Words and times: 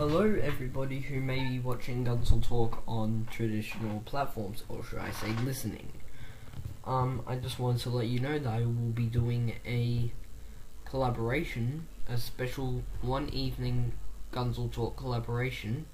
Hello, 0.00 0.34
everybody 0.42 1.00
who 1.00 1.20
may 1.20 1.46
be 1.46 1.58
watching 1.58 2.06
Gunsel 2.06 2.42
Talk 2.42 2.82
on 2.88 3.28
traditional 3.30 4.00
platforms, 4.06 4.64
or 4.66 4.82
should 4.82 4.98
I 4.98 5.10
say, 5.10 5.28
listening. 5.44 5.92
Um, 6.86 7.22
I 7.26 7.36
just 7.36 7.58
wanted 7.58 7.82
to 7.82 7.90
let 7.90 8.06
you 8.06 8.18
know 8.18 8.38
that 8.38 8.48
I 8.48 8.60
will 8.60 8.94
be 8.94 9.04
doing 9.04 9.56
a 9.66 10.10
collaboration, 10.86 11.86
a 12.08 12.16
special 12.16 12.82
one 13.02 13.28
evening 13.28 13.92
Gunsel 14.32 14.72
Talk 14.72 14.96
collaboration 14.96 15.84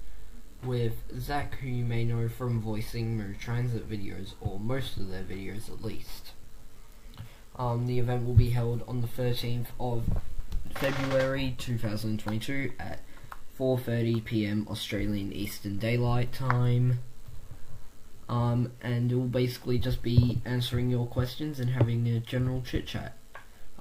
with 0.63 0.93
Zac, 1.19 1.55
who 1.55 1.67
you 1.67 1.83
may 1.83 2.05
know 2.05 2.29
from 2.29 2.61
voicing 2.61 3.17
Moo 3.17 3.33
Transit 3.33 3.89
videos, 3.89 4.35
or 4.39 4.57
most 4.57 4.95
of 4.95 5.09
their 5.11 5.23
videos 5.23 5.69
at 5.69 5.83
least. 5.83 6.31
Um, 7.57 7.87
the 7.87 7.99
event 7.99 8.25
will 8.25 8.35
be 8.35 8.51
held 8.51 8.85
on 8.87 9.01
the 9.01 9.07
13th 9.07 9.67
of 9.81 10.05
February 10.75 11.55
2022 11.57 12.71
at 12.79 13.01
4:30 13.57 14.23
p.m. 14.23 14.67
Australian 14.69 15.33
Eastern 15.33 15.77
Daylight 15.77 16.31
Time. 16.31 16.99
Um, 18.29 18.73
and 18.81 19.11
it 19.11 19.15
will 19.15 19.23
basically 19.23 19.79
just 19.79 20.01
be 20.01 20.41
answering 20.43 20.89
your 20.89 21.07
questions 21.07 21.59
and 21.59 21.69
having 21.69 22.07
a 22.07 22.19
general 22.19 22.61
chit 22.61 22.85
chat. 22.85 23.17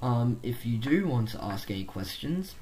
Um, 0.01 0.39
if 0.43 0.65
you 0.65 0.79
do 0.79 1.07
want 1.07 1.31
to 1.31 1.43
ask 1.43 1.71
any 1.71 1.85
questions, 1.85 2.55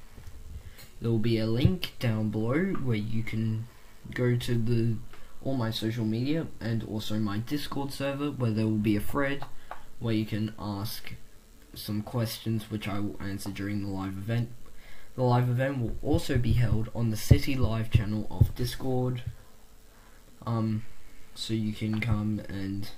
there 0.99 1.11
will 1.11 1.19
be 1.19 1.37
a 1.37 1.45
link 1.45 1.93
down 1.99 2.29
below 2.29 2.73
where 2.83 2.97
you 2.97 3.23
can 3.23 3.67
go 4.13 4.35
to 4.35 4.55
the 4.55 4.95
all 5.43 5.55
my 5.55 5.69
social 5.69 6.05
media 6.05 6.47
and 6.59 6.83
also 6.83 7.19
my 7.19 7.37
Discord 7.37 7.93
server 7.93 8.31
where 8.31 8.51
there 8.51 8.65
will 8.65 8.77
be 8.77 8.95
a 8.95 9.01
thread 9.01 9.45
where 9.99 10.15
you 10.15 10.25
can 10.25 10.53
ask 10.57 11.13
some 11.75 12.01
questions 12.01 12.71
which 12.71 12.87
I 12.87 12.99
will 12.99 13.17
answer 13.21 13.51
during 13.51 13.83
the 13.83 13.91
live 13.91 14.17
event. 14.17 14.49
The 15.15 15.23
live 15.23 15.49
event 15.49 15.79
will 15.79 15.95
also 16.03 16.37
be 16.37 16.53
held 16.53 16.89
on 16.93 17.09
the 17.09 17.15
City 17.17 17.55
Live 17.55 17.89
channel 17.89 18.27
of 18.29 18.53
Discord. 18.53 19.23
Um, 20.45 20.83
so 21.33 21.53
you 21.53 21.71
can 21.71 22.01
come 22.01 22.41
and 22.49 22.89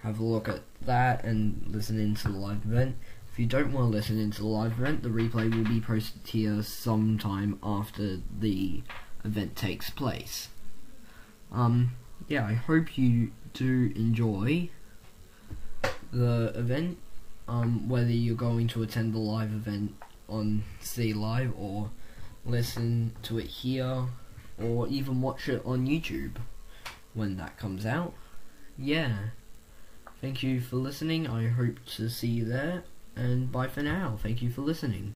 have 0.00 0.18
a 0.18 0.24
look 0.24 0.48
at 0.48 0.62
that 0.80 1.22
and 1.24 1.64
listen 1.68 2.00
into 2.00 2.28
the 2.28 2.36
live 2.36 2.64
event. 2.64 2.96
If 3.32 3.38
you 3.38 3.46
don't 3.46 3.72
want 3.72 3.92
to 3.92 3.96
listen 3.96 4.18
into 4.18 4.42
the 4.42 4.48
live 4.48 4.72
event, 4.72 5.04
the 5.04 5.08
replay 5.08 5.54
will 5.54 5.64
be 5.64 5.80
posted 5.80 6.26
here 6.26 6.60
sometime 6.62 7.58
after 7.62 8.18
the 8.40 8.82
event 9.24 9.54
takes 9.54 9.90
place. 9.90 10.48
Um, 11.52 11.92
yeah, 12.26 12.44
I 12.44 12.54
hope 12.54 12.98
you 12.98 13.30
do 13.54 13.92
enjoy 13.94 14.70
the 16.12 16.52
event, 16.56 16.98
um, 17.46 17.88
whether 17.88 18.10
you're 18.10 18.34
going 18.34 18.66
to 18.68 18.82
attend 18.82 19.14
the 19.14 19.18
live 19.18 19.52
event 19.52 19.94
on 20.28 20.64
C 20.80 21.12
Live 21.12 21.52
or 21.58 21.90
listen 22.44 23.14
to 23.22 23.38
it 23.38 23.46
here 23.46 24.06
or 24.60 24.88
even 24.88 25.20
watch 25.20 25.48
it 25.48 25.62
on 25.64 25.86
YouTube 25.86 26.36
when 27.14 27.36
that 27.36 27.58
comes 27.58 27.84
out. 27.84 28.14
Yeah. 28.78 29.16
Thank 30.20 30.42
you 30.42 30.60
for 30.60 30.76
listening. 30.76 31.26
I 31.26 31.48
hope 31.48 31.84
to 31.96 32.08
see 32.08 32.28
you 32.28 32.44
there. 32.44 32.84
And 33.16 33.50
bye 33.50 33.68
for 33.68 33.82
now. 33.82 34.18
Thank 34.22 34.40
you 34.40 34.50
for 34.50 34.62
listening. 34.62 35.10